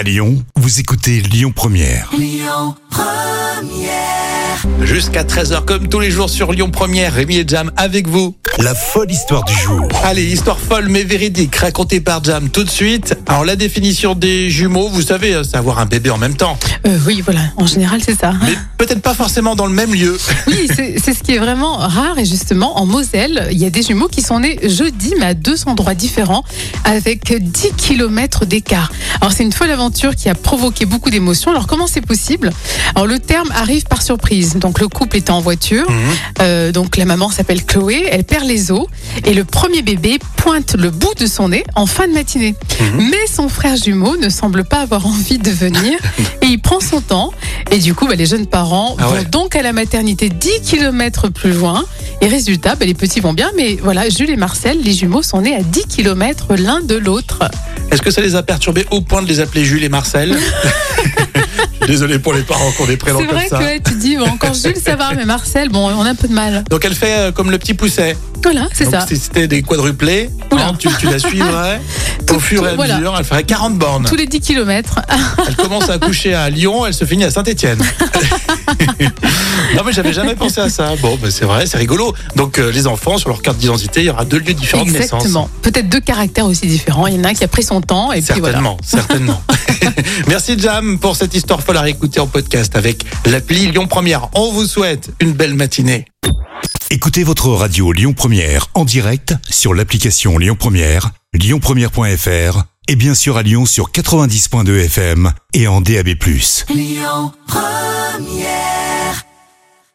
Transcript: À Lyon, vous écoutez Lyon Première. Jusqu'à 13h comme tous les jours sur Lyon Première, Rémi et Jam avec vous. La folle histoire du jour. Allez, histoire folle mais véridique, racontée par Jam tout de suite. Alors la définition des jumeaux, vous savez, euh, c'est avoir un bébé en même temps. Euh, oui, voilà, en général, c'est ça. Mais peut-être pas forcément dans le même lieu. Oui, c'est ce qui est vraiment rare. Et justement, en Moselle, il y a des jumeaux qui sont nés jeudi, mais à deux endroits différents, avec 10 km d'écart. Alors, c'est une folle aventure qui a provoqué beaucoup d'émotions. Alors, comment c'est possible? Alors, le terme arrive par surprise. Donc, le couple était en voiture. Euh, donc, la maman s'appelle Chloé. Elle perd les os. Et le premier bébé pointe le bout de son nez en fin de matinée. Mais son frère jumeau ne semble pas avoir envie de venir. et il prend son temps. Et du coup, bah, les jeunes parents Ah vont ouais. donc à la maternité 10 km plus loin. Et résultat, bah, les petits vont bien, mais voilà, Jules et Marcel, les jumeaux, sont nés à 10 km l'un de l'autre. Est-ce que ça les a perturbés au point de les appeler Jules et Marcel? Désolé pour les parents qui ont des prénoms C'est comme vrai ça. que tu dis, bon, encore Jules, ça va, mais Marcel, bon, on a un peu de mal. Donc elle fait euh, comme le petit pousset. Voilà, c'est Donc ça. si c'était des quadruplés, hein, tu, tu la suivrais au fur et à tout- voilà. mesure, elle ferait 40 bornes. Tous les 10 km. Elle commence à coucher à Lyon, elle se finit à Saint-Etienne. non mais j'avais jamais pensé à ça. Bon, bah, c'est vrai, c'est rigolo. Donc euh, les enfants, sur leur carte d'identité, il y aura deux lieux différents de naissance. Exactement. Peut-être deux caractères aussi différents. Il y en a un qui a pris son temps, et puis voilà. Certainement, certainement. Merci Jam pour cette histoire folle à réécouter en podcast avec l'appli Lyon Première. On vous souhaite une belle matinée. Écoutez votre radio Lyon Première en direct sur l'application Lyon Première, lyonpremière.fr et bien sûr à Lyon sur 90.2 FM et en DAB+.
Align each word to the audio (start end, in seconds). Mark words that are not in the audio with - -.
À 0.00 0.02
Lyon, 0.02 0.42
vous 0.56 0.80
écoutez 0.80 1.20
Lyon 1.20 1.52
Première. 1.54 2.10
Jusqu'à 4.80 5.24
13h 5.24 5.66
comme 5.66 5.88
tous 5.88 6.00
les 6.00 6.10
jours 6.10 6.30
sur 6.30 6.52
Lyon 6.52 6.70
Première, 6.70 7.12
Rémi 7.12 7.36
et 7.36 7.44
Jam 7.46 7.70
avec 7.76 8.08
vous. 8.08 8.34
La 8.58 8.74
folle 8.74 9.10
histoire 9.10 9.44
du 9.44 9.54
jour. 9.54 9.88
Allez, 10.04 10.24
histoire 10.24 10.58
folle 10.58 10.88
mais 10.88 11.02
véridique, 11.04 11.56
racontée 11.56 12.00
par 12.00 12.22
Jam 12.22 12.50
tout 12.50 12.64
de 12.64 12.68
suite. 12.70 13.16
Alors 13.26 13.44
la 13.44 13.56
définition 13.56 14.14
des 14.14 14.50
jumeaux, 14.50 14.88
vous 14.88 15.00
savez, 15.00 15.34
euh, 15.34 15.42
c'est 15.44 15.56
avoir 15.56 15.78
un 15.78 15.86
bébé 15.86 16.10
en 16.10 16.18
même 16.18 16.34
temps. 16.34 16.58
Euh, 16.86 16.98
oui, 17.06 17.22
voilà, 17.24 17.40
en 17.56 17.66
général, 17.66 18.00
c'est 18.04 18.18
ça. 18.18 18.34
Mais 18.42 18.54
peut-être 18.76 19.00
pas 19.00 19.14
forcément 19.14 19.56
dans 19.56 19.66
le 19.66 19.72
même 19.72 19.94
lieu. 19.94 20.18
Oui, 20.46 20.68
c'est 20.76 21.14
ce 21.14 21.22
qui 21.22 21.34
est 21.34 21.38
vraiment 21.38 21.76
rare. 21.76 22.18
Et 22.18 22.24
justement, 22.24 22.78
en 22.78 22.86
Moselle, 22.86 23.48
il 23.52 23.58
y 23.58 23.64
a 23.66 23.70
des 23.70 23.82
jumeaux 23.82 24.08
qui 24.08 24.20
sont 24.20 24.40
nés 24.40 24.58
jeudi, 24.68 25.14
mais 25.18 25.26
à 25.26 25.34
deux 25.34 25.68
endroits 25.68 25.94
différents, 25.94 26.44
avec 26.84 27.32
10 27.32 27.72
km 27.76 28.46
d'écart. 28.46 28.90
Alors, 29.20 29.32
c'est 29.32 29.44
une 29.44 29.52
folle 29.52 29.70
aventure 29.70 30.16
qui 30.16 30.28
a 30.28 30.34
provoqué 30.34 30.86
beaucoup 30.86 31.10
d'émotions. 31.10 31.50
Alors, 31.50 31.66
comment 31.66 31.86
c'est 31.86 32.00
possible? 32.00 32.50
Alors, 32.94 33.06
le 33.06 33.18
terme 33.20 33.50
arrive 33.54 33.84
par 33.84 34.02
surprise. 34.02 34.56
Donc, 34.56 34.80
le 34.80 34.88
couple 34.88 35.18
était 35.18 35.30
en 35.30 35.40
voiture. 35.40 35.86
Euh, 36.40 36.72
donc, 36.72 36.96
la 36.96 37.04
maman 37.04 37.30
s'appelle 37.30 37.64
Chloé. 37.64 38.06
Elle 38.10 38.24
perd 38.24 38.39
les 38.44 38.70
os. 38.70 38.86
Et 39.24 39.34
le 39.34 39.44
premier 39.44 39.82
bébé 39.82 40.18
pointe 40.36 40.74
le 40.78 40.90
bout 40.90 41.14
de 41.18 41.26
son 41.26 41.48
nez 41.50 41.64
en 41.74 41.86
fin 41.86 42.08
de 42.08 42.12
matinée. 42.12 42.54
Mais 42.96 43.26
son 43.32 43.48
frère 43.48 43.76
jumeau 43.76 44.16
ne 44.16 44.28
semble 44.28 44.64
pas 44.64 44.80
avoir 44.80 45.06
envie 45.06 45.38
de 45.38 45.50
venir. 45.50 45.98
et 46.42 46.46
il 46.46 46.60
prend 46.60 46.80
son 46.80 47.00
temps. 47.00 47.32
Et 47.70 47.78
du 47.78 47.94
coup, 47.94 48.06
bah, 48.06 48.14
les 48.14 48.26
jeunes 48.26 48.46
parents 48.46 48.96
Ah 48.98 49.06
vont 49.06 49.12
ouais. 49.14 49.24
donc 49.24 49.56
à 49.56 49.62
la 49.62 49.72
maternité 49.72 50.28
10 50.28 50.60
km 50.62 51.28
plus 51.28 51.52
loin. 51.52 51.84
Et 52.20 52.28
résultat, 52.28 52.74
bah, 52.74 52.84
les 52.86 52.94
petits 52.94 53.20
vont 53.20 53.32
bien, 53.32 53.50
mais 53.56 53.78
voilà, 53.82 54.08
Jules 54.08 54.30
et 54.30 54.36
Marcel, 54.36 54.80
les 54.82 54.92
jumeaux, 54.92 55.22
sont 55.22 55.40
nés 55.42 55.54
à 55.54 55.62
10 55.62 55.86
km 55.86 56.54
l'un 56.56 56.80
de 56.80 56.96
l'autre. 56.96 57.40
Est-ce 57.90 58.02
que 58.02 58.10
ça 58.10 58.20
les 58.20 58.34
a 58.34 58.42
perturbés 58.42 58.86
au 58.90 59.00
point 59.00 59.22
de 59.22 59.28
les 59.28 59.40
appeler 59.40 59.64
Jules 59.64 59.84
et 59.84 59.88
Marcel? 59.88 60.36
Désolé 61.90 62.20
pour 62.20 62.32
les 62.34 62.42
parents 62.42 62.70
qui 62.70 62.82
ont 62.82 62.86
des 62.86 62.96
prénoms 62.96 63.18
C'est 63.18 63.26
comme 63.26 63.36
vrai 63.36 63.48
ça. 63.48 63.58
que 63.58 63.88
tu 63.90 63.96
dis, 63.96 64.16
bon, 64.16 64.26
encore 64.28 64.54
Jules, 64.54 64.76
ça 64.80 64.94
va, 64.94 65.12
mais 65.12 65.24
Marcel, 65.24 65.70
bon, 65.70 65.88
on 65.90 66.02
a 66.04 66.10
un 66.10 66.14
peu 66.14 66.28
de 66.28 66.32
mal. 66.32 66.62
Donc 66.70 66.84
elle 66.84 66.94
fait 66.94 67.18
euh, 67.18 67.32
comme 67.32 67.50
le 67.50 67.58
petit 67.58 67.74
pousset. 67.74 68.16
Voilà, 68.44 68.68
c'est 68.72 68.84
Donc 68.84 68.94
ça. 68.94 69.06
si 69.08 69.16
c'était 69.16 69.48
des 69.48 69.62
quadruplés, 69.62 70.30
hein, 70.52 70.72
tu, 70.78 70.88
tu 71.00 71.06
la 71.06 71.18
suivrais 71.18 71.80
au 72.32 72.38
fur 72.38 72.62
et 72.64 72.68
à 72.68 72.70
tout- 72.70 72.76
voilà. 72.76 72.96
mesure, 72.98 73.14
elle 73.18 73.24
ferait 73.24 73.42
40 73.42 73.76
bornes. 73.76 74.06
Tous 74.08 74.14
les 74.14 74.26
10 74.26 74.40
km. 74.40 75.00
Elle 75.48 75.56
commence 75.56 75.90
à 75.90 75.98
coucher 75.98 76.32
à 76.32 76.48
Lyon, 76.48 76.86
elle 76.86 76.94
se 76.94 77.04
finit 77.04 77.24
à 77.24 77.30
Saint-Etienne. 77.30 77.82
non 79.76 79.82
mais 79.84 79.92
j'avais 79.92 80.12
jamais 80.12 80.34
pensé 80.34 80.60
à 80.60 80.68
ça. 80.70 80.94
Bon, 81.02 81.18
bah, 81.20 81.28
c'est 81.30 81.44
vrai, 81.44 81.66
c'est 81.66 81.76
rigolo. 81.78 82.14
Donc 82.36 82.58
euh, 82.58 82.70
les 82.70 82.86
enfants, 82.86 83.18
sur 83.18 83.28
leur 83.30 83.42
carte 83.42 83.58
d'identité, 83.58 84.00
il 84.00 84.06
y 84.06 84.10
aura 84.10 84.24
deux 84.24 84.38
lieux 84.38 84.54
différents 84.54 84.84
de 84.84 84.90
naissance. 84.90 85.22
Exactement. 85.24 85.50
Peut-être 85.62 85.88
deux 85.88 86.00
caractères 86.00 86.46
aussi 86.46 86.66
différents. 86.66 87.06
Il 87.08 87.16
y 87.16 87.20
en 87.20 87.24
a 87.24 87.28
un 87.28 87.34
qui 87.34 87.44
a 87.44 87.48
pris 87.48 87.62
son 87.62 87.80
temps, 87.80 88.12
et 88.12 88.22
puis 88.22 88.40
voilà. 88.40 88.58
Certainement, 88.58 88.76
certainement. 88.84 89.42
Merci 90.28 90.58
Jam 90.58 90.98
pour 90.98 91.16
cette 91.16 91.34
histoire 91.34 91.62
folle 91.62 91.76
à 91.76 91.82
réécouter 91.82 92.20
en 92.20 92.26
podcast 92.26 92.76
avec 92.76 93.04
l'appli 93.26 93.66
Lyon 93.70 93.86
Première. 93.86 94.28
On 94.34 94.52
vous 94.52 94.66
souhaite 94.66 95.10
une 95.20 95.32
belle 95.32 95.54
matinée. 95.54 96.06
Écoutez 96.90 97.22
votre 97.22 97.48
radio 97.48 97.92
Lyon 97.92 98.12
Première 98.12 98.66
en 98.74 98.84
direct 98.84 99.34
sur 99.48 99.74
l'application 99.74 100.38
Lyon 100.38 100.56
Première, 100.58 101.10
lyonpremière.fr 101.32 102.64
et 102.88 102.96
bien 102.96 103.14
sûr 103.14 103.36
à 103.36 103.42
Lyon 103.42 103.66
sur 103.66 103.92
90.2 103.92 104.84
FM 104.86 105.32
et 105.54 105.68
en 105.68 105.80
DAB+. 105.80 106.16